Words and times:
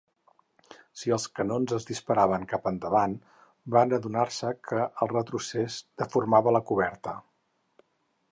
Si 1.01 1.11
els 1.17 1.25
canons 1.39 1.73
es 1.75 1.83
disparaven 1.89 2.47
cap 2.53 2.65
endavant, 2.71 3.13
van 3.75 3.93
adonar-se 3.99 4.53
que 4.69 4.81
el 4.87 5.11
retrocés 5.13 5.77
deformava 6.03 6.55
la 6.57 6.65
coberta. 6.73 7.17